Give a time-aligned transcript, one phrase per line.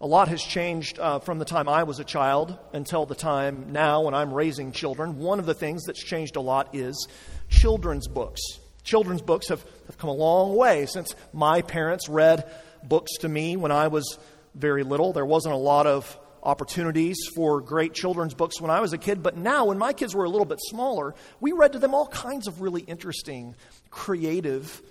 [0.00, 3.72] A lot has changed uh, from the time I was a child until the time
[3.72, 5.18] now when I'm raising children.
[5.18, 7.06] One of the things that's changed a lot is
[7.48, 8.40] children's books.
[8.82, 12.50] Children's books have, have come a long way since my parents read
[12.82, 14.18] books to me when I was
[14.54, 15.12] very little.
[15.12, 19.22] There wasn't a lot of opportunities for great children's books when I was a kid,
[19.22, 22.08] but now, when my kids were a little bit smaller, we read to them all
[22.08, 23.54] kinds of really interesting,
[23.90, 24.82] creative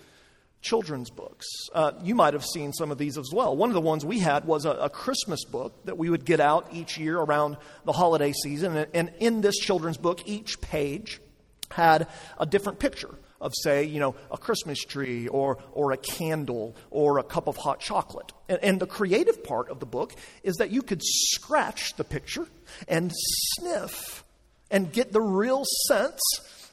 [0.63, 1.45] children's books.
[1.73, 3.55] Uh, you might have seen some of these as well.
[3.55, 6.39] One of the ones we had was a, a, Christmas book that we would get
[6.39, 8.75] out each year around the holiday season.
[8.75, 11.19] And, and in this children's book, each page
[11.69, 12.07] had
[12.39, 17.19] a different picture of, say, you know, a Christmas tree or, or a candle or
[17.19, 18.31] a cup of hot chocolate.
[18.47, 22.47] And, and the creative part of the book is that you could scratch the picture
[22.87, 24.23] and sniff
[24.71, 26.21] and get the real sense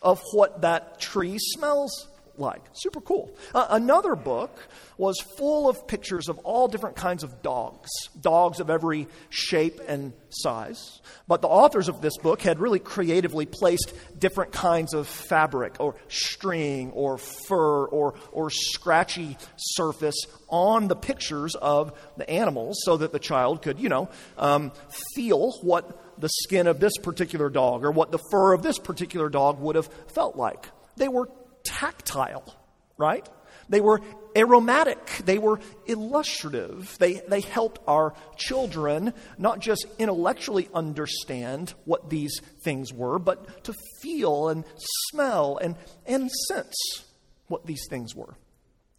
[0.01, 2.07] of what that tree smells
[2.41, 2.63] like.
[2.73, 3.31] Super cool.
[3.55, 7.89] Uh, another book was full of pictures of all different kinds of dogs,
[8.21, 11.01] dogs of every shape and size.
[11.29, 15.95] But the authors of this book had really creatively placed different kinds of fabric or
[16.09, 23.13] string or fur or, or scratchy surface on the pictures of the animals so that
[23.13, 24.73] the child could, you know, um,
[25.15, 29.29] feel what the skin of this particular dog or what the fur of this particular
[29.29, 30.69] dog would have felt like.
[30.97, 31.29] They were
[31.65, 32.55] tactile,
[32.97, 33.29] right?
[33.69, 34.01] They were
[34.37, 35.07] aromatic.
[35.25, 36.97] They were illustrative.
[36.99, 43.75] They, they helped our children not just intellectually understand what these things were, but to
[44.01, 44.65] feel and
[45.11, 47.05] smell and, and sense
[47.47, 48.35] what these things were.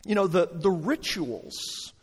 [0.05, 1.93] You know, the, the rituals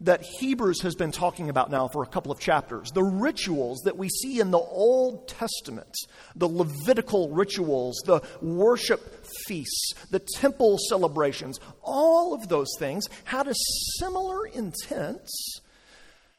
[0.00, 2.90] that Hebrews has been talking about now for a couple of chapters.
[2.90, 5.94] The rituals that we see in the Old Testament,
[6.34, 13.54] the Levitical rituals, the worship feasts, the temple celebrations, all of those things had a
[13.98, 15.28] similar intent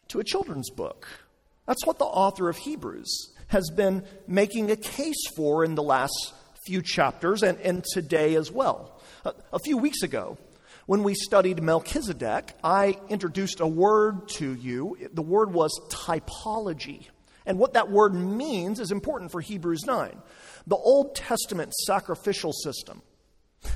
[0.09, 1.07] to a children's book.
[1.65, 6.33] That's what the author of Hebrews has been making a case for in the last
[6.65, 8.99] few chapters and, and today as well.
[9.23, 10.37] A, a few weeks ago,
[10.85, 14.97] when we studied Melchizedek, I introduced a word to you.
[15.13, 17.07] The word was typology.
[17.45, 20.17] And what that word means is important for Hebrews 9.
[20.67, 23.01] The Old Testament sacrificial system,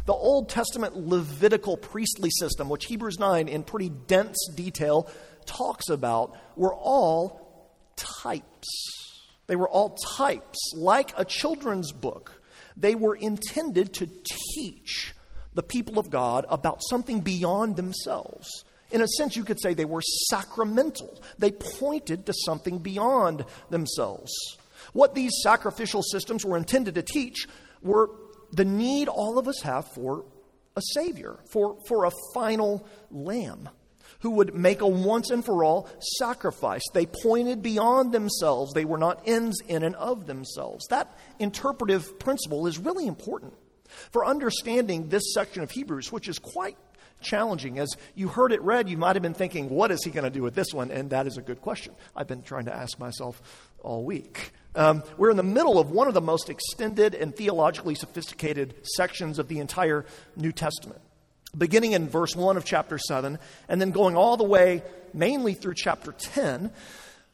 [0.06, 5.10] the Old Testament Levitical priestly system, which Hebrews 9 in pretty dense detail
[5.46, 8.68] talks about, were all types.
[9.48, 12.42] They were all types, like a children's book.
[12.78, 14.08] They were intended to
[14.54, 15.14] teach
[15.60, 18.64] the people of God about something beyond themselves.
[18.92, 21.22] In a sense, you could say they were sacramental.
[21.38, 24.32] They pointed to something beyond themselves.
[24.94, 27.46] What these sacrificial systems were intended to teach
[27.82, 28.10] were
[28.54, 30.24] the need all of us have for
[30.78, 33.68] a Savior, for, for a final Lamb
[34.22, 35.90] who would make a once and for all
[36.20, 36.84] sacrifice.
[36.94, 40.88] They pointed beyond themselves, they were not ends in and of themselves.
[40.88, 43.56] That interpretive principle is really important
[44.12, 46.78] for understanding this section of Hebrews, which is quite
[47.22, 47.80] challenging.
[47.80, 50.30] As you heard it read, you might have been thinking, what is he going to
[50.30, 50.92] do with this one?
[50.92, 51.94] And that is a good question.
[52.16, 53.42] I've been trying to ask myself
[53.84, 54.52] all week.
[54.76, 59.40] Um, we're in the middle of one of the most extended and theologically sophisticated sections
[59.40, 61.02] of the entire New Testament.
[61.58, 64.84] Beginning in verse 1 of chapter 7, and then going all the way
[65.14, 66.72] mainly through chapter 10,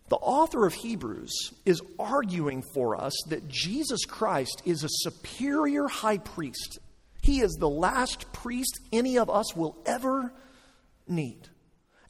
[0.07, 6.19] the author of Hebrews is arguing for us that Jesus Christ is a superior high
[6.19, 6.77] priest.
[7.21, 10.31] He is the last priest any of us will ever
[11.07, 11.49] need.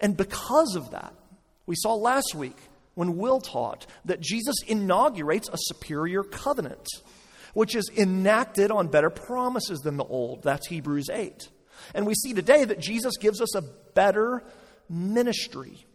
[0.01, 1.13] And because of that,
[1.65, 2.57] we saw last week
[2.95, 6.85] when Will taught that Jesus inaugurates a superior covenant,
[7.53, 10.43] which is enacted on better promises than the old.
[10.43, 11.49] That's Hebrews 8.
[11.93, 14.43] And we see today that Jesus gives us a better
[14.89, 15.85] ministry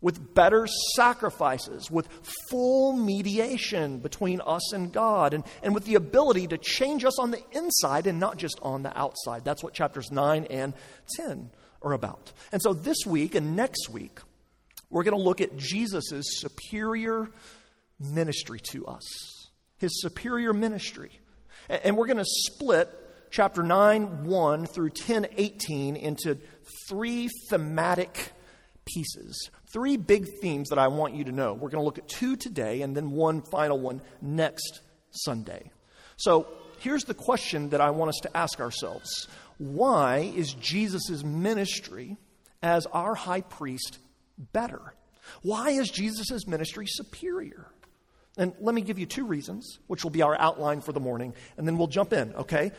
[0.00, 2.08] with better sacrifices, with
[2.50, 7.30] full mediation between us and God, and, and with the ability to change us on
[7.30, 9.44] the inside and not just on the outside.
[9.44, 10.72] That's what chapters 9 and
[11.16, 11.50] 10
[11.82, 12.32] are about.
[12.52, 14.20] And so this week and next week,
[14.90, 17.28] we're going to look at Jesus' superior
[17.98, 21.10] ministry to us, his superior ministry.
[21.68, 22.88] And, and we're going to split
[23.30, 26.38] chapter 9 1 through 10 18 into
[26.88, 28.32] three thematic
[28.86, 29.50] pieces.
[29.70, 31.52] Three big themes that I want you to know.
[31.52, 34.80] We're going to look at two today and then one final one next
[35.10, 35.70] Sunday.
[36.16, 36.48] So
[36.78, 39.28] here's the question that I want us to ask ourselves
[39.58, 42.16] Why is Jesus' ministry
[42.62, 43.98] as our high priest
[44.52, 44.94] better?
[45.42, 47.66] Why is Jesus' ministry superior?
[48.38, 51.34] And let me give you two reasons, which will be our outline for the morning,
[51.56, 52.70] and then we'll jump in, okay?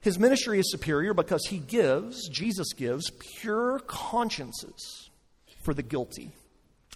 [0.00, 5.10] His ministry is superior because he gives, Jesus gives, pure consciences
[5.62, 6.32] for the guilty.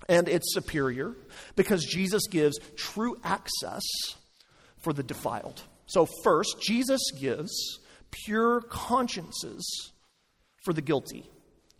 [0.08, 1.14] And it's superior
[1.56, 3.82] because Jesus gives true access
[4.78, 5.62] for the defiled.
[5.86, 7.80] So, first, Jesus gives
[8.10, 9.92] pure consciences
[10.64, 11.28] for the guilty.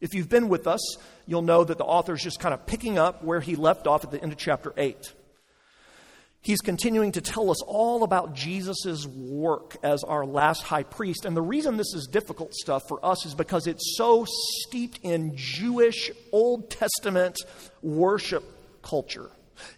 [0.01, 0.81] If you've been with us,
[1.27, 4.05] you'll know that the author is just kind of picking up where he left off
[4.05, 5.13] at the end of chapter 8.
[6.47, 11.25] He's continuing to tell us all about Jesus' work as our last high priest.
[11.25, 14.25] And the reason this is difficult stuff for us is because it's so
[14.61, 17.37] steeped in Jewish Old Testament
[17.83, 18.45] worship
[18.81, 19.29] culture.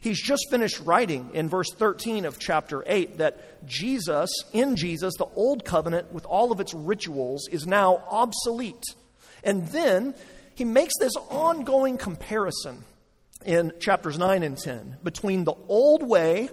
[0.01, 5.25] He's just finished writing in verse 13 of chapter 8 that Jesus, in Jesus, the
[5.25, 8.85] old covenant with all of its rituals is now obsolete.
[9.43, 10.15] And then
[10.55, 12.85] he makes this ongoing comparison
[13.45, 16.49] in chapters 9 and 10 between the old way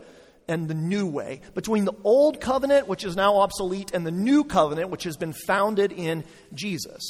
[0.48, 4.44] and the new way, between the old covenant, which is now obsolete, and the new
[4.44, 6.24] covenant, which has been founded in
[6.54, 7.02] Jesus.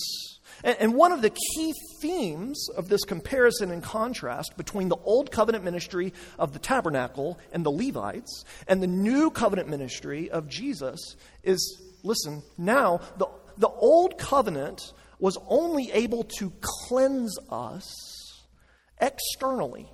[0.63, 5.31] And, and one of the key themes of this comparison and contrast between the old
[5.31, 11.15] covenant ministry of the tabernacle and the Levites and the new covenant ministry of Jesus
[11.43, 13.27] is listen, now the,
[13.57, 18.14] the old covenant was only able to cleanse us
[18.99, 19.89] externally.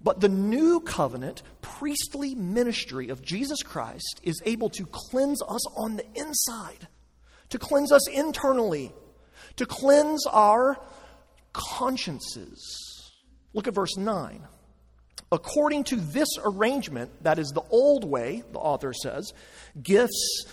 [0.00, 5.96] But the new covenant priestly ministry of Jesus Christ is able to cleanse us on
[5.96, 6.88] the inside,
[7.50, 8.92] to cleanse us internally,
[9.56, 10.76] to cleanse our
[11.52, 13.12] consciences.
[13.52, 14.42] Look at verse 9.
[15.30, 19.32] According to this arrangement, that is the old way, the author says,
[19.82, 20.44] gifts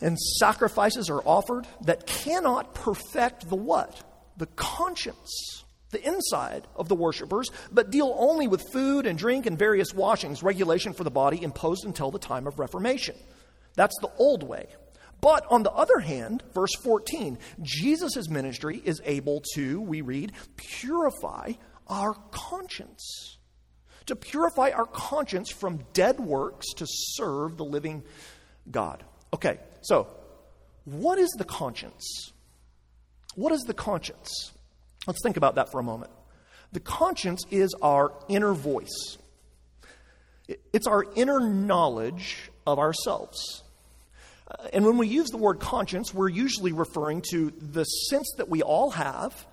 [0.00, 4.02] and sacrifices are offered that cannot perfect the what?
[4.36, 5.63] The conscience,
[5.94, 10.42] the inside of the worshippers, but deal only with food and drink and various washings,
[10.42, 13.16] regulation for the body imposed until the time of Reformation.
[13.74, 14.66] That's the old way.
[15.20, 21.52] But on the other hand, verse 14, Jesus' ministry is able to, we read, purify
[21.86, 23.38] our conscience.
[24.06, 28.02] To purify our conscience from dead works to serve the living
[28.70, 29.02] God.
[29.32, 30.08] Okay, so
[30.84, 32.32] what is the conscience?
[33.34, 34.52] What is the conscience?
[35.06, 36.10] Let's think about that for a moment.
[36.72, 39.18] The conscience is our inner voice,
[40.72, 43.62] it's our inner knowledge of ourselves.
[44.46, 48.48] Uh, and when we use the word conscience, we're usually referring to the sense that
[48.48, 49.46] we all have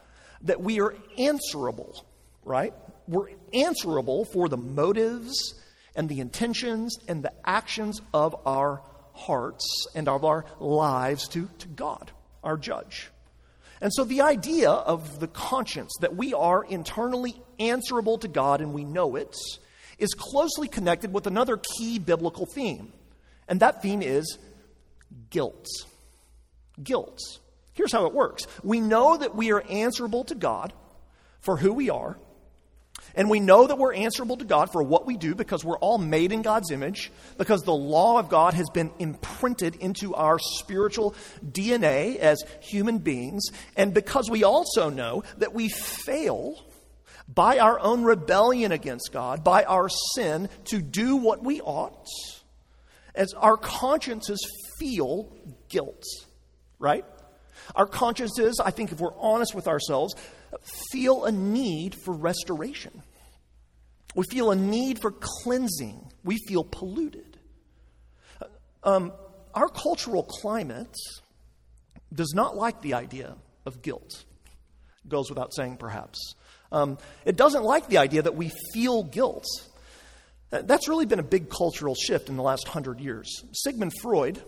[0.44, 2.06] that we are answerable,
[2.44, 2.74] right?
[3.08, 5.56] We're answerable for the motives
[5.96, 8.82] and the intentions and the actions of our
[9.14, 12.12] hearts and of our lives to, to God,
[12.44, 13.10] our judge.
[13.82, 18.74] And so the idea of the conscience, that we are internally answerable to God and
[18.74, 19.36] we know it,
[19.98, 22.94] is closely connected with another key biblical theme.
[23.48, 24.38] And that theme is
[25.32, 25.66] guilt.
[26.82, 27.20] Guilt.
[27.74, 30.74] Here's how it works we know that we are answerable to God
[31.40, 32.18] for who we are
[33.16, 35.98] and we know that we're answerable to God for what we do because we're all
[35.98, 41.16] made in God's image, because the law of God has been imprinted into our spiritual
[41.46, 46.56] DNA as human beings, and because we also know that we fail
[47.28, 52.08] by our own rebellion against God, by our sin, to do what we ought,
[53.16, 54.40] as our consciences
[54.78, 55.32] feel
[55.70, 56.04] guilt,
[56.80, 57.06] right?
[57.76, 60.16] Our consciences, I think if we're honest with ourselves,
[60.92, 63.02] feel a need for restoration.
[64.16, 66.12] We feel a need for cleansing.
[66.24, 67.38] We feel polluted.
[68.84, 69.14] Um,
[69.54, 70.96] our cultural climate
[72.14, 74.26] does not like the idea of guilt.
[75.08, 76.36] Goes without saying, perhaps.
[76.72, 79.46] Um, it doesn't like the idea that we feel guilt.
[80.50, 83.44] That's really been a big cultural shift in the last hundred years.
[83.54, 84.42] Sigmund Freud,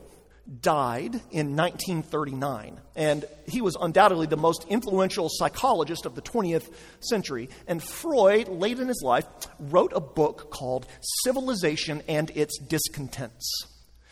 [0.62, 2.80] died in 1939.
[2.96, 6.70] And he was undoubtedly the most influential psychologist of the 20th
[7.00, 7.50] century.
[7.68, 9.26] And Freud, late in his life,
[9.60, 10.86] wrote a book called
[11.24, 13.68] Civilization and Its Discontents.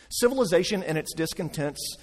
[0.08, 1.96] Civilization and Its Discontents,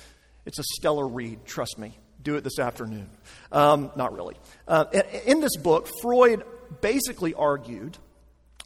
[0.46, 1.98] it's a stellar read, trust me.
[2.22, 3.10] Do it this afternoon.
[3.52, 4.36] Um, not really.
[4.68, 4.86] Uh,
[5.26, 6.44] in this book, Freud
[6.82, 7.98] basically argued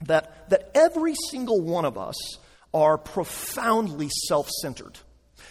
[0.01, 2.15] that, that every single one of us
[2.73, 4.97] are profoundly self centered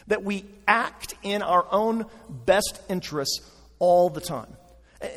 [0.06, 3.40] that we act in our own best interests
[3.78, 4.56] all the time.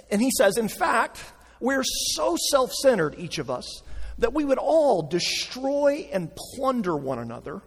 [0.09, 1.23] And he says, in fact,
[1.59, 3.81] we're so self centered, each of us,
[4.17, 7.61] that we would all destroy and plunder one another.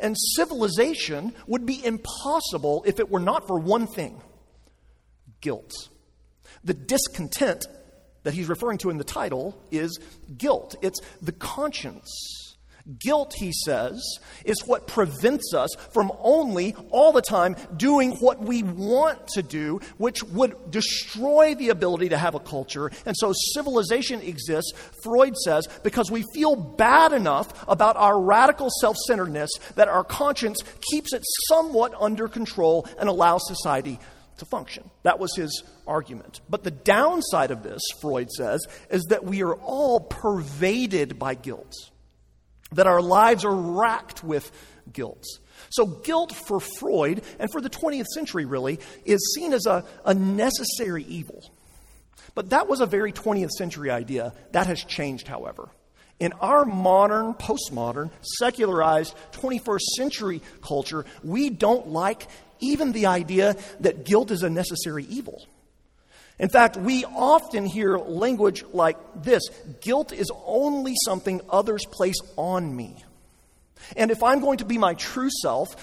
[0.00, 4.20] And civilization would be impossible if it were not for one thing
[5.40, 5.72] guilt.
[6.64, 7.66] The discontent
[8.22, 9.98] that he's referring to in the title is
[10.36, 12.47] guilt, it's the conscience
[12.98, 14.02] Guilt, he says,
[14.44, 19.80] is what prevents us from only all the time doing what we want to do,
[19.98, 22.90] which would destroy the ability to have a culture.
[23.04, 28.96] And so civilization exists, Freud says, because we feel bad enough about our radical self
[29.06, 30.58] centeredness that our conscience
[30.90, 33.98] keeps it somewhat under control and allows society
[34.38, 34.88] to function.
[35.02, 36.40] That was his argument.
[36.48, 41.74] But the downside of this, Freud says, is that we are all pervaded by guilt
[42.72, 44.50] that our lives are racked with
[44.92, 45.24] guilt.
[45.70, 50.14] So, guilt for Freud and for the 20th century, really, is seen as a, a
[50.14, 51.50] necessary evil.
[52.34, 54.32] But that was a very 20th century idea.
[54.52, 55.68] That has changed, however.
[56.20, 62.26] In our modern, postmodern, secularized 21st century culture, we don't like
[62.60, 65.46] even the idea that guilt is a necessary evil.
[66.38, 69.42] In fact, we often hear language like this
[69.80, 73.04] guilt is only something others place on me.
[73.96, 75.74] And if I'm going to be my true self,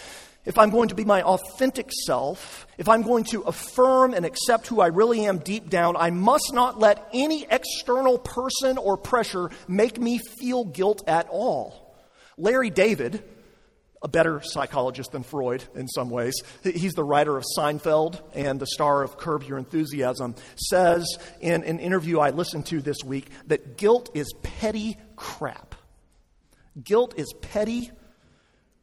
[0.45, 4.67] if I'm going to be my authentic self, if I'm going to affirm and accept
[4.67, 9.49] who I really am deep down, I must not let any external person or pressure
[9.67, 11.95] make me feel guilt at all.
[12.37, 13.23] Larry David,
[14.05, 16.35] a better psychologist than Freud in some ways.
[16.63, 21.79] He's the writer of Seinfeld and the star of Curb Your Enthusiasm, says in an
[21.79, 25.73] interview I listened to this week that guilt is petty crap.
[26.81, 27.89] Guilt is petty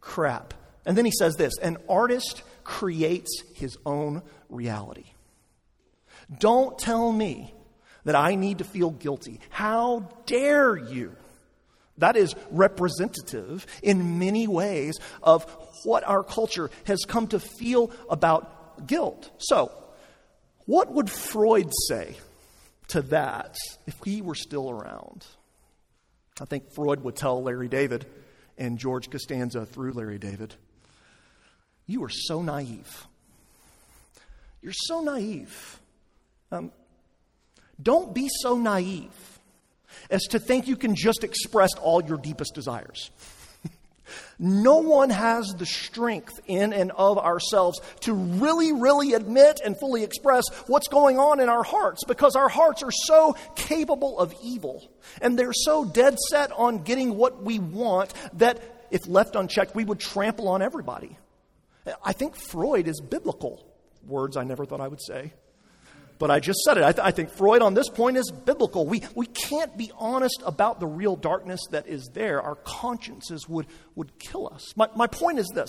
[0.00, 0.54] crap.
[0.84, 5.04] And then he says this an artist creates his own reality.
[6.36, 7.54] Don't tell me
[8.02, 9.38] that I need to feel guilty.
[9.50, 11.14] How dare you?
[11.98, 15.44] That is representative in many ways of
[15.84, 19.30] what our culture has come to feel about guilt.
[19.38, 19.72] So,
[20.64, 22.16] what would Freud say
[22.88, 23.56] to that
[23.86, 25.26] if he were still around?
[26.40, 28.06] I think Freud would tell Larry David
[28.56, 30.54] and George Costanza through Larry David,
[31.86, 33.06] You are so naive.
[34.62, 35.80] You're so naive.
[36.50, 36.70] Um,
[37.82, 39.31] don't be so naive
[40.10, 43.10] as to think you can just express all your deepest desires.
[44.38, 50.02] no one has the strength in and of ourselves to really, really admit and fully
[50.02, 54.90] express what's going on in our hearts because our hearts are so capable of evil
[55.20, 59.84] and they're so dead set on getting what we want that if left unchecked, we
[59.84, 61.16] would trample on everybody.
[62.04, 63.66] I think Freud is biblical.
[64.06, 65.32] Words I never thought I would say
[66.22, 66.84] but I just said it.
[66.84, 68.86] I, th- I, think Freud on this point is biblical.
[68.86, 72.40] We, we can't be honest about the real darkness that is there.
[72.40, 74.72] Our consciences would, would kill us.
[74.76, 75.68] My, my point is this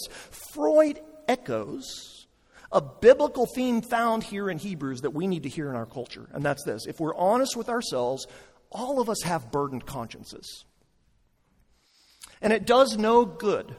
[0.54, 2.28] Freud echoes
[2.72, 6.30] a biblical theme found here in Hebrews that we need to hear in our culture,
[6.34, 6.86] and that's this.
[6.86, 8.28] If we're honest with ourselves,
[8.70, 10.66] all of us have burdened consciences.
[12.44, 13.76] And it does no good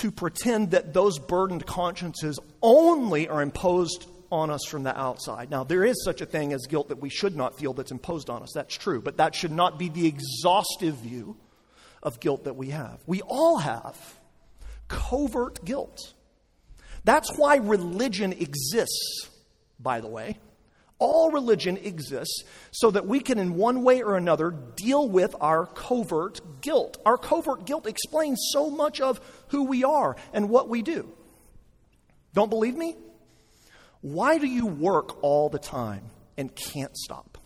[0.00, 5.50] to pretend that those burdened consciences only are imposed on us from the outside.
[5.50, 8.30] Now, there is such a thing as guilt that we should not feel that's imposed
[8.30, 8.52] on us.
[8.54, 9.00] That's true.
[9.00, 11.36] But that should not be the exhaustive view
[12.02, 13.00] of guilt that we have.
[13.06, 13.96] We all have
[14.88, 16.14] covert guilt.
[17.04, 19.30] That's why religion exists,
[19.80, 20.38] by the way.
[20.98, 22.42] All religion exists
[22.72, 27.00] so that we can, in one way or another, deal with our covert guilt.
[27.06, 31.08] Our covert guilt explains so much of who we are and what we do.
[32.34, 32.96] Don't believe me?
[34.00, 36.04] Why do you work all the time
[36.36, 37.38] and can't stop?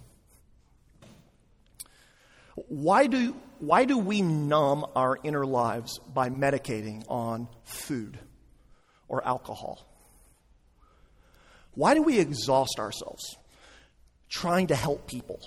[2.54, 8.18] Why do, why do we numb our inner lives by medicating on food
[9.08, 9.86] or alcohol?
[11.74, 13.36] Why do we exhaust ourselves
[14.28, 15.40] trying to help people?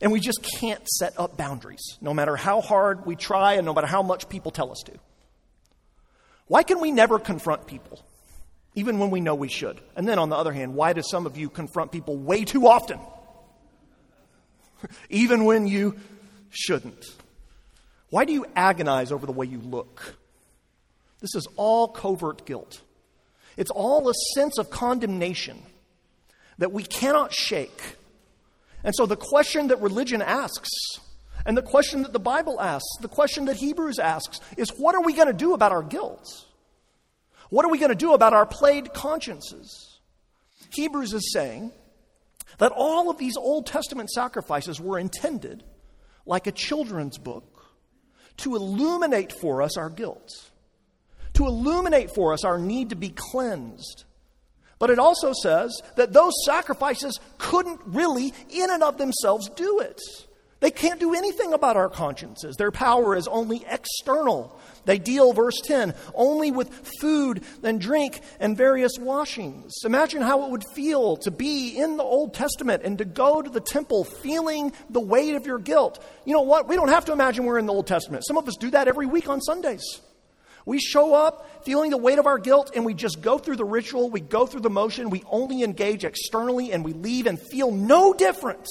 [0.00, 3.74] And we just can't set up boundaries, no matter how hard we try and no
[3.74, 4.92] matter how much people tell us to.
[6.46, 8.04] Why can we never confront people?
[8.78, 9.80] Even when we know we should.
[9.96, 12.68] And then on the other hand, why do some of you confront people way too
[12.68, 13.00] often?
[15.10, 15.96] even when you
[16.50, 17.04] shouldn't.
[18.10, 20.16] Why do you agonize over the way you look?
[21.20, 22.80] This is all covert guilt.
[23.56, 25.60] It's all a sense of condemnation
[26.58, 27.96] that we cannot shake.
[28.84, 30.70] And so the question that religion asks,
[31.44, 35.02] and the question that the Bible asks, the question that Hebrews asks, is what are
[35.02, 36.47] we going to do about our guilt?
[37.50, 40.00] What are we going to do about our plagued consciences?
[40.70, 41.72] Hebrews is saying
[42.58, 45.64] that all of these Old Testament sacrifices were intended,
[46.26, 47.64] like a children's book,
[48.38, 50.50] to illuminate for us our guilt,
[51.34, 54.04] to illuminate for us our need to be cleansed.
[54.78, 60.00] But it also says that those sacrifices couldn't really, in and of themselves, do it.
[60.60, 62.56] They can't do anything about our consciences.
[62.56, 64.58] Their power is only external.
[64.86, 69.72] They deal, verse 10, only with food and drink and various washings.
[69.84, 73.48] Imagine how it would feel to be in the Old Testament and to go to
[73.48, 76.02] the temple feeling the weight of your guilt.
[76.24, 76.66] You know what?
[76.66, 78.26] We don't have to imagine we're in the Old Testament.
[78.26, 80.00] Some of us do that every week on Sundays.
[80.66, 83.64] We show up feeling the weight of our guilt and we just go through the
[83.64, 87.70] ritual, we go through the motion, we only engage externally and we leave and feel
[87.70, 88.68] no difference.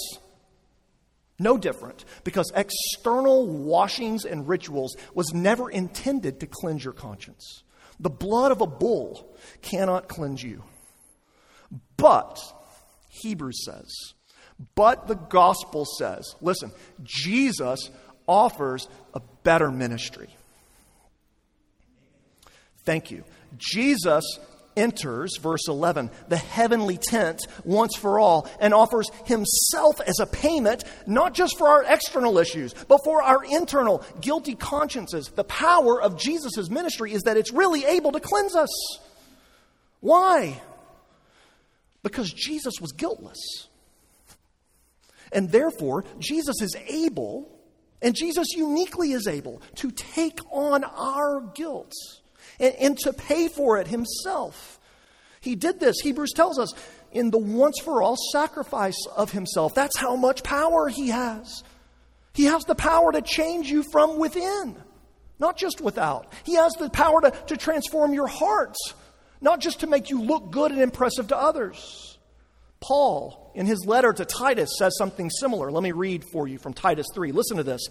[1.39, 7.63] No different, because external washings and rituals was never intended to cleanse your conscience.
[7.99, 10.63] The blood of a bull cannot cleanse you.
[11.95, 12.39] But,
[13.09, 14.13] Hebrews says,
[14.75, 16.71] but the gospel says, listen,
[17.03, 17.91] Jesus
[18.27, 20.29] offers a better ministry.
[22.83, 23.23] Thank you.
[23.57, 24.23] Jesus
[24.77, 30.83] enters, verse 11, the heavenly tent once for all and offers himself as a payment,
[31.05, 35.29] not just for our external issues, but for our internal guilty consciences.
[35.35, 38.69] The power of Jesus' ministry is that it's really able to cleanse us.
[39.99, 40.61] Why?
[42.03, 43.67] Because Jesus was guiltless.
[45.31, 47.49] And therefore, Jesus is able,
[48.01, 51.91] and Jesus uniquely is able, to take on our guilt
[52.59, 54.79] and, and to pay for it himself.
[55.41, 56.73] He did this, Hebrews tells us,
[57.11, 59.73] in the once for all sacrifice of himself.
[59.73, 61.63] That's how much power he has.
[62.33, 64.75] He has the power to change you from within,
[65.39, 66.31] not just without.
[66.43, 68.77] He has the power to, to transform your hearts,
[69.41, 72.17] not just to make you look good and impressive to others.
[72.79, 75.71] Paul, in his letter to Titus, says something similar.
[75.71, 77.31] Let me read for you from Titus 3.
[77.31, 77.87] Listen to this.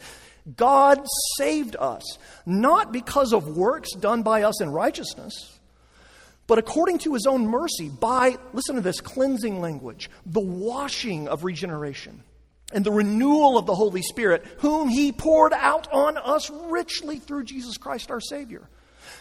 [0.55, 1.05] God
[1.39, 5.59] saved us, not because of works done by us in righteousness,
[6.47, 11.43] but according to his own mercy, by, listen to this cleansing language, the washing of
[11.43, 12.23] regeneration
[12.73, 17.45] and the renewal of the Holy Spirit, whom he poured out on us richly through
[17.45, 18.69] Jesus Christ our Savior,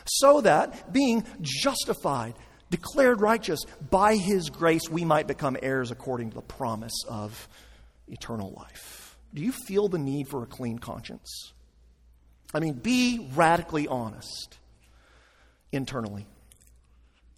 [0.06, 2.36] so that, being justified,
[2.70, 7.48] declared righteous by his grace, we might become heirs according to the promise of
[8.08, 9.05] eternal life.
[9.36, 11.54] Do you feel the need for a clean conscience?
[12.54, 14.58] I mean, be radically honest
[15.74, 16.26] internally.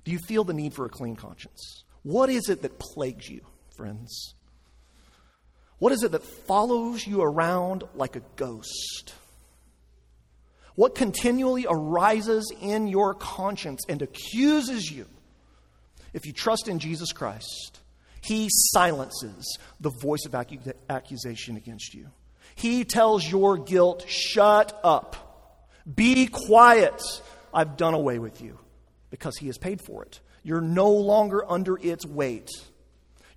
[0.04, 1.84] Do you feel the need for a clean conscience?
[2.04, 3.42] What is it that plagues you,
[3.76, 4.36] friends?
[5.80, 9.14] What is it that follows you around like a ghost?
[10.76, 15.08] What continually arises in your conscience and accuses you?
[16.14, 17.80] If you trust in Jesus Christ,
[18.28, 20.36] he silences the voice of
[20.90, 22.10] accusation against you.
[22.56, 25.64] He tells your guilt, shut up.
[25.96, 27.02] Be quiet.
[27.54, 28.60] I've done away with you
[29.12, 30.20] because he has paid for it.
[30.44, 32.50] You're no longer under its weight.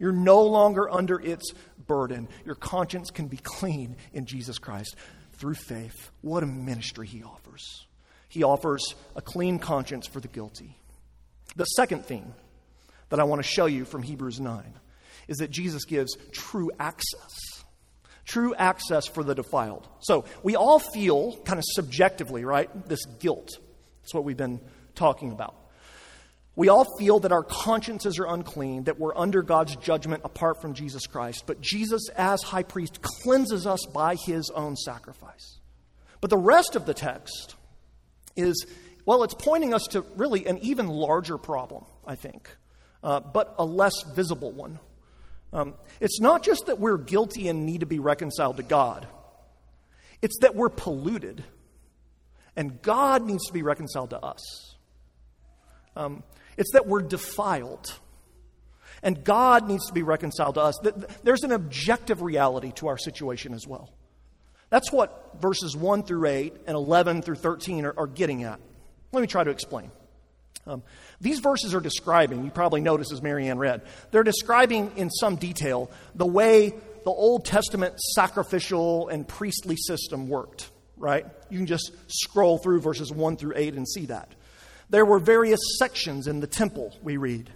[0.01, 1.53] You're no longer under its
[1.87, 2.29] burden.
[2.45, 4.97] Your conscience can be clean in Jesus Christ
[5.35, 6.11] through faith.
[6.21, 7.87] What a ministry he offers.
[8.29, 10.77] He offers a clean conscience for the guilty.
[11.55, 12.35] The second thing
[13.11, 14.75] that I want to show you from Hebrews 9
[15.31, 17.65] is that Jesus gives true access.
[18.27, 19.89] True access for the defiled.
[20.01, 23.49] So we all feel, kind of subjectively, right, this guilt.
[24.03, 24.61] That's what we've been
[24.95, 25.55] talking about.
[26.57, 30.75] We all feel that our consciences are unclean, that we're under God's judgment apart from
[30.75, 31.45] Jesus Christ.
[31.47, 35.61] But Jesus, as high priest, cleanses us by his own sacrifice.
[36.21, 37.55] But the rest of the text
[38.37, 38.67] is,
[39.07, 42.51] well, it's pointing us to really an even larger problem, I think
[43.03, 44.79] uh, but a less visible one.
[45.53, 49.07] Um, it's not just that we're guilty and need to be reconciled to God,
[50.23, 51.45] it's that we're polluted,
[52.57, 54.77] and God needs to be reconciled to us.
[55.97, 56.23] Um,
[56.57, 57.95] it's that we're defiled,
[59.03, 60.79] and God needs to be reconciled to us.
[61.23, 63.93] There's an objective reality to our situation as well.
[64.69, 68.61] That's what verses 1 through 8 and 11 through 13 are, are getting at.
[69.11, 69.91] Let me try to explain.
[70.67, 70.83] Um,
[71.21, 75.91] these verses are describing, you probably noticed as Marianne read, they're describing in some detail
[76.15, 76.71] the way
[77.05, 81.27] the Old Testament sacrificial and priestly system worked, right?
[81.49, 84.35] You can just scroll through verses 1 through 8 and see that.
[84.91, 87.51] There were various sections in the temple, we read.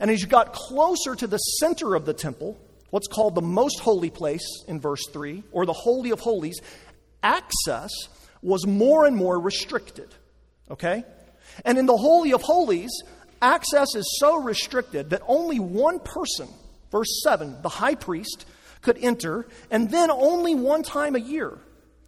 [0.00, 2.58] And as you got closer to the center of the temple,
[2.90, 6.60] what's called the most holy place in verse 3, or the Holy of Holies,
[7.22, 7.90] access
[8.42, 10.14] was more and more restricted.
[10.70, 11.04] Okay?
[11.64, 12.90] And in the Holy of Holies,
[13.40, 16.48] access is so restricted that only one person,
[16.90, 18.46] verse 7, the high priest,
[18.82, 21.58] could enter, and then only one time a year.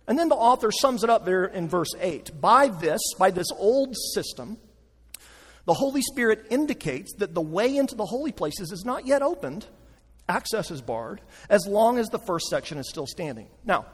[0.06, 2.40] And then the author sums it up there in verse 8.
[2.40, 4.56] By this, by this old system,
[5.66, 9.66] the Holy Spirit indicates that the way into the holy places is not yet opened
[10.30, 13.48] access is barred as long as the first section is still standing.
[13.64, 13.86] Now,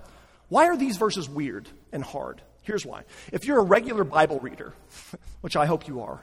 [0.49, 2.42] why are these verses weird and hard?
[2.67, 3.05] Here's why.
[3.33, 4.75] If you're a regular Bible reader,
[5.41, 6.21] which I hope you are,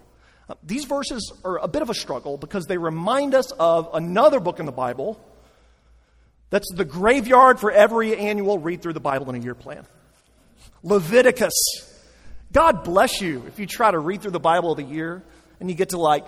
[0.49, 4.41] uh, these verses are a bit of a struggle because they remind us of another
[4.41, 5.23] book in the Bible
[6.49, 9.87] that's the graveyard for every annual read through the Bible in a year plan
[10.83, 11.53] Leviticus.
[12.51, 15.23] God bless you if you try to read through the Bible of the year
[15.61, 16.25] and you get to like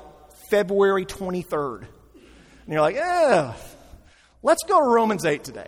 [0.49, 1.82] February 23rd.
[1.82, 3.54] And you're like, yeah,
[4.41, 5.67] let's go to Romans 8 today.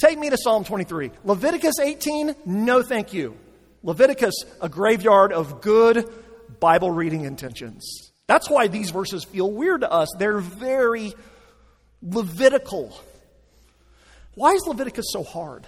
[0.00, 1.10] Take me to Psalm 23.
[1.24, 3.36] Leviticus 18, no thank you.
[3.82, 6.10] Leviticus, a graveyard of good
[6.58, 8.10] Bible reading intentions.
[8.26, 10.08] That's why these verses feel weird to us.
[10.18, 11.12] They're very
[12.00, 12.98] Levitical.
[14.36, 15.66] Why is Leviticus so hard?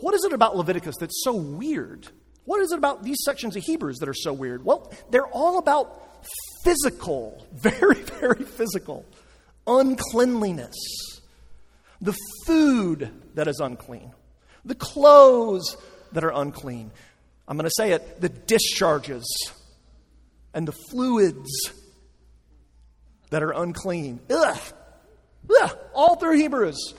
[0.00, 2.08] What is it about Leviticus that's so weird?
[2.46, 4.64] What is it about these sections of Hebrews that are so weird?
[4.64, 6.02] Well, they're all about
[6.64, 9.06] physical, very, very physical
[9.66, 10.76] uncleanliness,
[12.00, 14.12] the food that is unclean,
[14.64, 15.76] the clothes
[16.12, 16.90] that are unclean.
[17.48, 19.26] I'm going to say it the discharges
[20.52, 21.50] and the fluids
[23.30, 24.20] that are unclean.
[24.30, 24.58] Ugh.
[25.62, 25.78] Ugh.
[25.94, 26.94] All through Hebrews,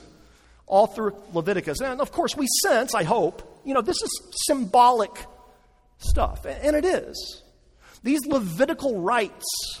[0.66, 1.80] all through Leviticus.
[1.80, 4.10] And of course, we sense, I hope, you know, this is
[4.46, 5.10] symbolic
[5.98, 6.46] stuff.
[6.46, 7.42] And it is.
[8.02, 9.80] These Levitical rites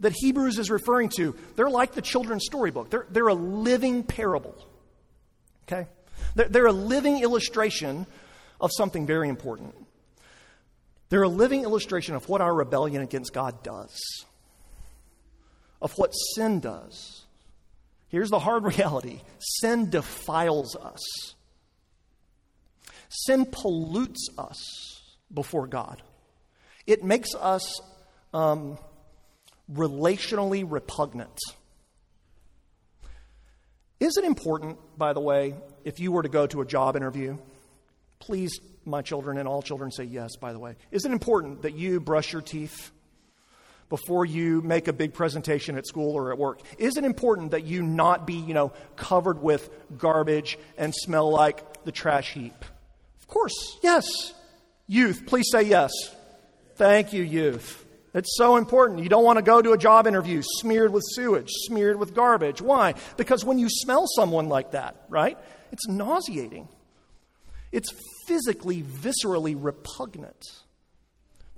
[0.00, 2.90] that Hebrews is referring to, they're like the children's storybook.
[2.90, 4.54] They're, they're a living parable.
[5.66, 5.88] Okay?
[6.34, 8.06] They're, they're a living illustration
[8.60, 9.74] of something very important.
[11.08, 13.96] They're a living illustration of what our rebellion against God does,
[15.80, 17.24] of what sin does.
[18.08, 21.00] Here's the hard reality sin defiles us,
[23.08, 26.02] sin pollutes us before God.
[26.86, 27.80] It makes us
[28.32, 28.78] um,
[29.72, 31.38] relationally repugnant.
[33.98, 37.38] Is it important, by the way, if you were to go to a job interview?
[38.18, 40.76] Please, my children and all children say yes, by the way.
[40.90, 42.90] Is it important that you brush your teeth
[43.88, 46.60] before you make a big presentation at school or at work?
[46.78, 51.84] Is it important that you not be, you know, covered with garbage and smell like
[51.84, 52.64] the trash heap?
[53.20, 54.06] Of course, yes.
[54.86, 55.90] Youth, please say yes.
[56.74, 57.85] Thank you, youth.
[58.16, 59.02] It's so important.
[59.02, 62.62] You don't want to go to a job interview smeared with sewage, smeared with garbage.
[62.62, 62.94] Why?
[63.18, 65.38] Because when you smell someone like that, right,
[65.70, 66.66] it's nauseating.
[67.72, 67.92] It's
[68.26, 70.42] physically, viscerally repugnant.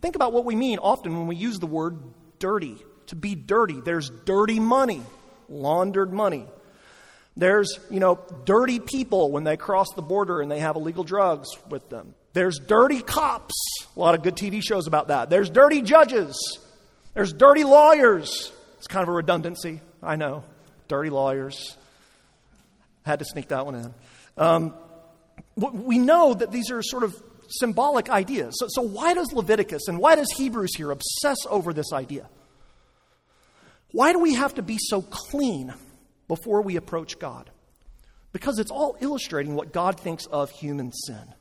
[0.00, 2.00] Think about what we mean often when we use the word
[2.40, 2.76] dirty.
[3.06, 5.02] To be dirty, there's dirty money,
[5.48, 6.44] laundered money.
[7.36, 11.48] There's, you know, dirty people when they cross the border and they have illegal drugs
[11.70, 12.16] with them.
[12.38, 13.52] There's dirty cops.
[13.96, 15.28] A lot of good TV shows about that.
[15.28, 16.60] There's dirty judges.
[17.12, 18.52] There's dirty lawyers.
[18.76, 20.44] It's kind of a redundancy, I know.
[20.86, 21.76] Dirty lawyers.
[23.04, 23.94] Had to sneak that one in.
[24.36, 24.74] Um,
[25.56, 28.54] we know that these are sort of symbolic ideas.
[28.60, 32.28] So, so, why does Leviticus and why does Hebrews here obsess over this idea?
[33.90, 35.74] Why do we have to be so clean
[36.28, 37.50] before we approach God?
[38.30, 41.34] Because it's all illustrating what God thinks of human sin.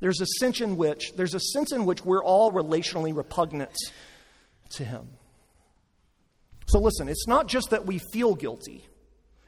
[0.00, 3.76] There's a sense in which there's a sense in which we're all relationally repugnant
[4.70, 5.08] to him.
[6.66, 8.84] So listen, it's not just that we feel guilty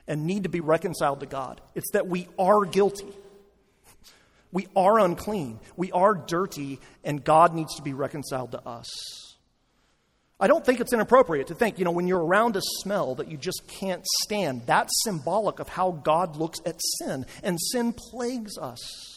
[0.07, 1.61] and need to be reconciled to God.
[1.75, 3.13] It's that we are guilty.
[4.51, 5.61] We are unclean.
[5.77, 8.89] We are dirty, and God needs to be reconciled to us.
[10.39, 13.31] I don't think it's inappropriate to think, you know, when you're around a smell that
[13.31, 18.59] you just can't stand, that's symbolic of how God looks at sin, and sin plagues
[18.59, 19.12] us.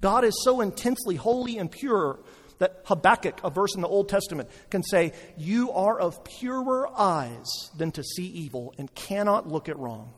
[0.00, 2.20] God is so intensely holy and pure
[2.58, 7.46] that Habakkuk, a verse in the Old Testament, can say, You are of purer eyes
[7.76, 10.12] than to see evil and cannot look at wrong.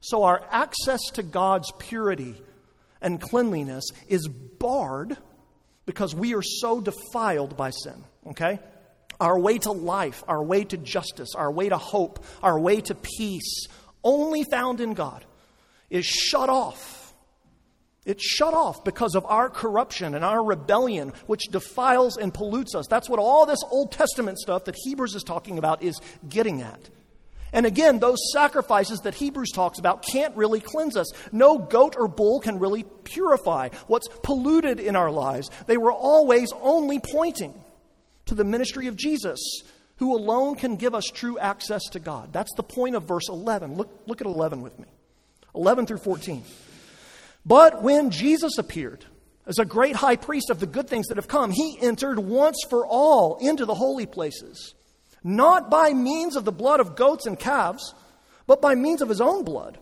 [0.00, 2.36] So our access to God's purity
[3.00, 5.16] and cleanliness is barred
[5.86, 8.60] because we are so defiled by sin, okay?
[9.18, 12.94] Our way to life, our way to justice, our way to hope, our way to
[12.94, 13.66] peace,
[14.04, 15.24] only found in God,
[15.88, 17.05] is shut off
[18.06, 22.86] it's shut off because of our corruption and our rebellion, which defiles and pollutes us.
[22.86, 26.88] That's what all this Old Testament stuff that Hebrews is talking about is getting at.
[27.52, 31.10] And again, those sacrifices that Hebrews talks about can't really cleanse us.
[31.32, 35.50] No goat or bull can really purify what's polluted in our lives.
[35.66, 37.54] They were always only pointing
[38.26, 39.40] to the ministry of Jesus,
[39.96, 42.32] who alone can give us true access to God.
[42.32, 43.76] That's the point of verse 11.
[43.76, 44.86] Look, look at 11 with me
[45.54, 46.44] 11 through 14.
[47.46, 49.04] But when Jesus appeared
[49.46, 52.56] as a great high priest of the good things that have come, he entered once
[52.68, 54.74] for all into the holy places,
[55.22, 57.94] not by means of the blood of goats and calves,
[58.48, 59.78] but by means of his own blood,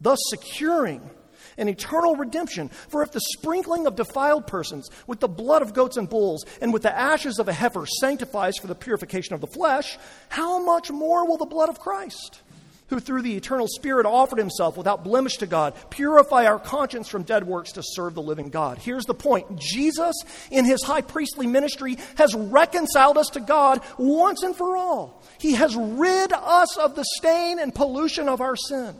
[0.00, 1.08] thus securing
[1.56, 2.68] an eternal redemption.
[2.68, 6.72] For if the sprinkling of defiled persons with the blood of goats and bulls and
[6.72, 9.96] with the ashes of a heifer sanctifies for the purification of the flesh,
[10.28, 12.40] how much more will the blood of Christ?
[12.88, 17.24] Who through the eternal Spirit offered himself without blemish to God, purify our conscience from
[17.24, 18.78] dead works to serve the living God.
[18.78, 20.14] Here's the point Jesus,
[20.52, 25.22] in his high priestly ministry, has reconciled us to God once and for all.
[25.40, 28.94] He has rid us of the stain and pollution of our sin.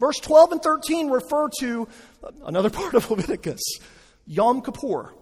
[0.00, 1.88] Verse 12 and 13 refer to
[2.22, 3.60] uh, another part of Leviticus
[4.26, 5.12] Yom Kippur,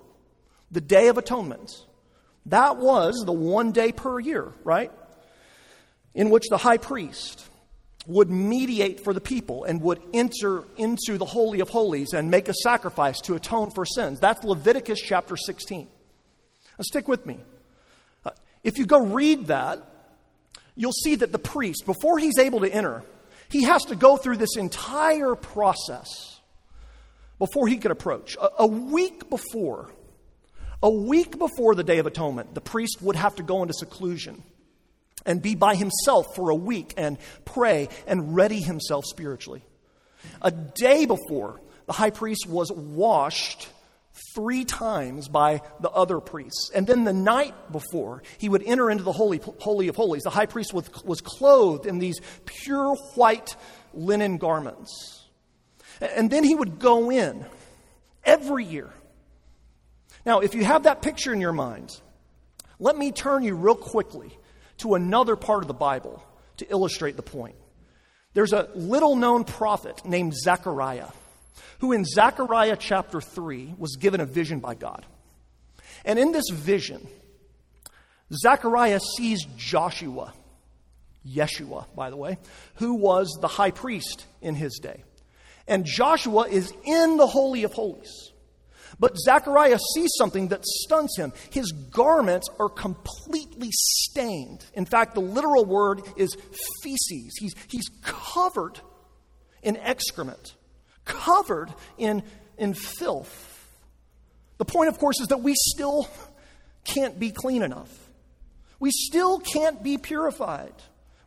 [0.70, 1.72] the Day of Atonement.
[2.46, 4.92] That was the one day per year, right?
[6.14, 7.48] In which the high priest
[8.06, 12.48] would mediate for the people and would enter into the Holy of Holies and make
[12.48, 14.20] a sacrifice to atone for sins.
[14.20, 15.88] That's Leviticus chapter 16.
[16.78, 17.38] Now, stick with me.
[18.24, 18.30] Uh,
[18.62, 19.82] if you go read that,
[20.76, 23.02] you'll see that the priest, before he's able to enter,
[23.48, 26.40] he has to go through this entire process
[27.38, 28.36] before he could approach.
[28.36, 29.90] A, a week before,
[30.82, 34.42] a week before the Day of Atonement, the priest would have to go into seclusion
[35.26, 39.64] and be by himself for a week and pray and ready himself spiritually.
[40.42, 43.68] A day before, the high priest was washed
[44.34, 46.70] three times by the other priests.
[46.74, 50.22] And then the night before, he would enter into the Holy, Holy of Holies.
[50.22, 53.56] The high priest was, was clothed in these pure white
[53.92, 55.24] linen garments.
[56.00, 57.44] And then he would go in
[58.24, 58.90] every year.
[60.26, 61.90] Now, if you have that picture in your mind,
[62.78, 64.36] let me turn you real quickly
[64.84, 66.22] to another part of the Bible
[66.58, 67.56] to illustrate the point.
[68.34, 71.08] There's a little known prophet named Zechariah,
[71.78, 75.06] who in Zechariah chapter 3 was given a vision by God.
[76.04, 77.08] And in this vision,
[78.30, 80.34] Zechariah sees Joshua,
[81.26, 82.36] Yeshua, by the way,
[82.74, 85.02] who was the high priest in his day.
[85.66, 88.32] And Joshua is in the Holy of Holies.
[88.98, 91.32] But Zechariah sees something that stuns him.
[91.50, 94.64] His garments are completely stained.
[94.74, 96.36] In fact, the literal word is
[96.82, 97.36] feces.
[97.38, 98.80] He's, he's covered
[99.62, 100.54] in excrement,
[101.04, 102.22] covered in,
[102.58, 103.50] in filth.
[104.58, 106.08] The point, of course, is that we still
[106.84, 107.90] can't be clean enough.
[108.78, 110.74] We still can't be purified.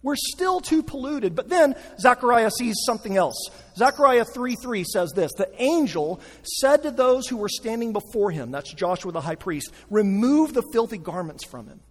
[0.08, 1.36] We're still too polluted.
[1.36, 3.50] But then Zechariah sees something else.
[3.76, 8.50] Zechariah 3 3 says this The angel said to those who were standing before him,
[8.50, 11.82] that's Joshua the high priest, remove the filthy garments from him.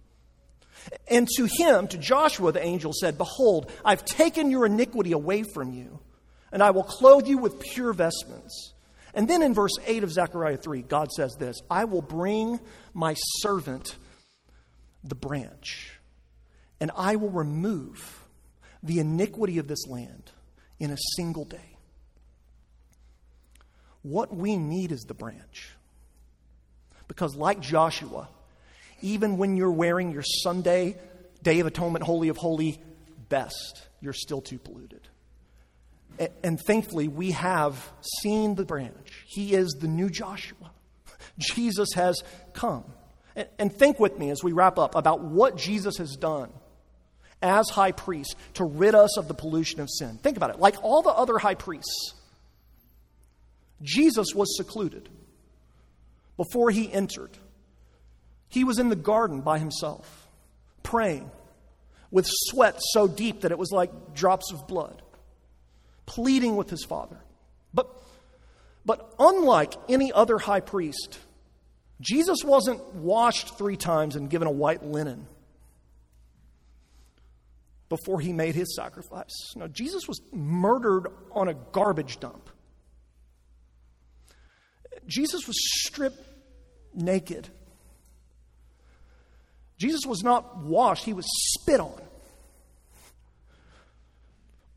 [1.07, 5.71] And to him, to Joshua, the angel said, Behold, I've taken your iniquity away from
[5.71, 5.99] you,
[6.51, 8.73] and I will clothe you with pure vestments.
[9.13, 12.59] And then in verse 8 of Zechariah 3, God says this I will bring
[12.95, 13.95] my servant
[15.03, 15.96] the branch
[16.79, 18.23] and I will remove
[18.83, 20.31] the iniquity of this land
[20.79, 21.77] in a single day.
[24.03, 25.71] What we need is the branch.
[27.07, 28.29] Because, like Joshua,
[29.01, 30.97] even when you're wearing your Sunday,
[31.43, 32.79] Day of Atonement, Holy of Holy
[33.29, 35.01] best, you're still too polluted.
[36.43, 39.23] And, thankfully, we have seen the branch.
[39.27, 40.71] He is the new Joshua.
[41.37, 42.85] Jesus has come.
[43.59, 46.49] And think with me as we wrap up about what Jesus has done
[47.41, 50.17] as high priest to rid us of the pollution of sin.
[50.21, 50.59] Think about it.
[50.59, 52.13] Like all the other high priests,
[53.81, 55.09] Jesus was secluded
[56.35, 57.31] before he entered.
[58.49, 60.27] He was in the garden by himself,
[60.83, 61.29] praying
[62.09, 65.01] with sweat so deep that it was like drops of blood,
[66.05, 67.17] pleading with his Father.
[67.73, 67.93] But,
[68.85, 71.19] but unlike any other high priest,
[71.99, 75.27] Jesus wasn't washed three times and given a white linen
[77.89, 79.53] before he made his sacrifice.
[79.55, 82.49] No, Jesus was murdered on a garbage dump.
[85.07, 86.21] Jesus was stripped
[86.93, 87.47] naked.
[89.77, 92.01] Jesus was not washed, he was spit on.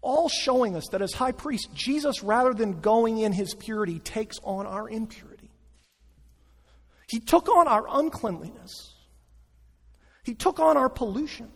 [0.02, 4.38] All showing us that as high priest, Jesus, rather than going in his purity, takes
[4.42, 5.50] on our impurity.
[7.08, 8.94] He took on our uncleanliness,
[10.22, 11.50] he took on our pollution.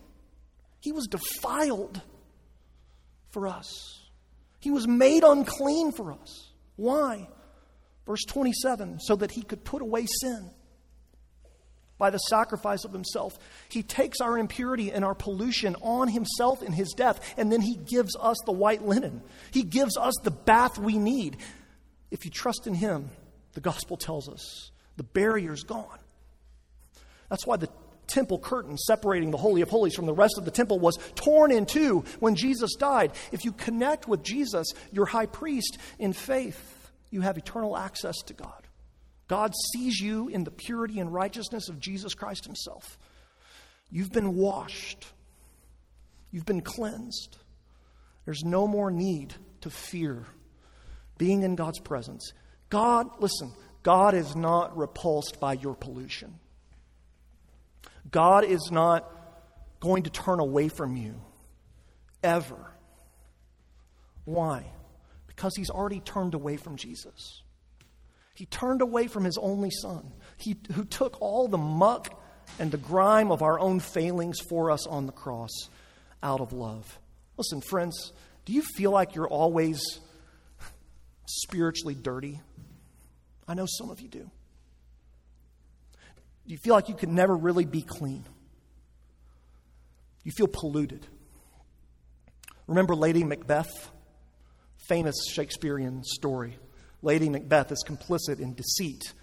[0.85, 1.99] He was defiled
[3.31, 4.03] for us.
[4.59, 6.51] He was made unclean for us.
[6.75, 7.27] Why?
[8.05, 10.51] Verse 27 so that he could put away sin
[11.97, 13.39] by the sacrifice of himself.
[13.67, 17.77] He takes our impurity and our pollution on himself in his death, and then he
[17.77, 19.23] gives us the white linen.
[19.49, 21.37] He gives us the bath we need.
[22.11, 23.09] If you trust in him,
[23.53, 25.97] the gospel tells us the barrier's gone.
[27.27, 27.69] That's why the
[28.15, 31.51] temple curtain separating the Holy of Holies from the rest of the temple was torn
[31.51, 33.11] in two when Jesus died.
[33.33, 38.33] If you connect with Jesus, your high priest, in faith, you have eternal access to
[38.33, 38.67] God.
[39.27, 42.97] God sees you in the purity and righteousness of Jesus Christ Himself.
[43.91, 45.05] You've been washed,
[46.31, 47.37] you've been cleansed.
[48.23, 50.25] There's no more need to fear
[51.17, 52.33] being in God's presence.
[52.69, 53.51] God, listen,
[53.83, 56.39] God is not repulsed by your pollution.
[58.11, 59.09] God is not
[59.79, 61.15] going to turn away from you
[62.23, 62.71] ever.
[64.25, 64.65] Why?
[65.27, 67.43] Because he's already turned away from Jesus.
[68.33, 72.21] He turned away from his only son, he, who took all the muck
[72.59, 75.51] and the grime of our own failings for us on the cross
[76.21, 76.99] out of love.
[77.37, 78.11] Listen, friends,
[78.45, 79.81] do you feel like you're always
[81.25, 82.41] spiritually dirty?
[83.47, 84.29] I know some of you do.
[86.45, 88.23] You feel like you can never really be clean?
[90.23, 91.05] You feel polluted.
[92.67, 93.91] Remember Lady Macbeth?
[94.87, 96.57] Famous Shakespearean story.
[97.01, 99.13] Lady Macbeth is complicit in deceit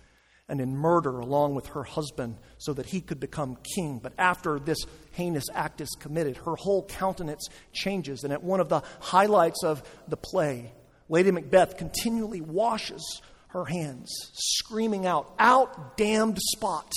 [0.49, 4.01] and in murder along with her husband so that he could become king.
[4.03, 4.79] But after this
[5.13, 8.25] heinous act is committed, her whole countenance changes.
[8.25, 10.73] And at one of the highlights of the play,
[11.09, 16.93] Lady Macbeth continually washes her hands, screaming out, Out, damned spot!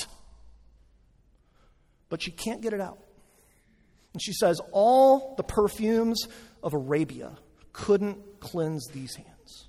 [2.08, 2.98] But she can't get it out.
[4.12, 6.26] And she says, All the perfumes
[6.62, 7.32] of Arabia
[7.72, 9.68] couldn't cleanse these hands.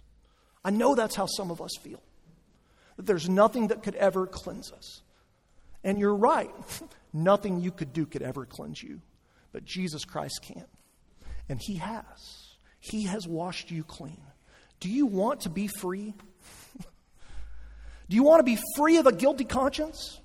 [0.64, 2.02] I know that's how some of us feel,
[2.96, 5.02] that there's nothing that could ever cleanse us.
[5.84, 6.50] And you're right,
[7.14, 9.02] nothing you could do could ever cleanse you,
[9.52, 10.66] but Jesus Christ can.
[11.50, 12.56] And He has.
[12.80, 14.22] He has washed you clean.
[14.80, 16.14] Do you want to be free?
[18.10, 20.22] Do you want to be free of a guilty conscience?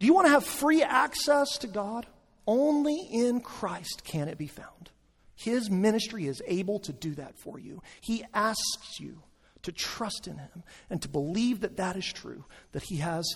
[0.00, 2.06] Do you want to have free access to God?
[2.46, 4.90] Only in Christ can it be found.
[5.36, 7.82] His ministry is able to do that for you.
[8.00, 9.22] He asks you
[9.62, 13.26] to trust in Him and to believe that that is true, that He has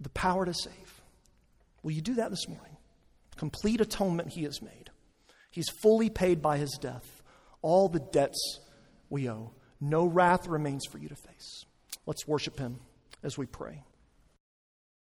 [0.00, 1.02] the power to save.
[1.82, 2.76] Will you do that this morning?
[3.36, 4.90] Complete atonement He has made.
[5.50, 7.20] He's fully paid by His death
[7.62, 8.60] all the debts
[9.08, 9.52] we owe.
[9.80, 11.64] No wrath remains for you to face.
[12.06, 12.80] Let's worship him
[13.22, 13.82] as we pray.